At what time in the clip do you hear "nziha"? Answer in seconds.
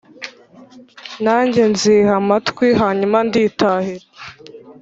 1.71-2.13